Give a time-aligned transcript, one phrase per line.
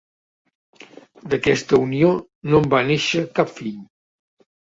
[1.33, 2.09] D'aquesta unió
[2.53, 3.77] no en va néixer cap fill.